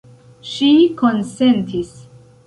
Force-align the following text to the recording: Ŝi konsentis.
Ŝi 0.51 0.69
konsentis. 1.01 1.91